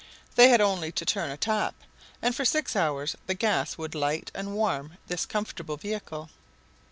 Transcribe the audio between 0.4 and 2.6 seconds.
had only to turn a tap, and for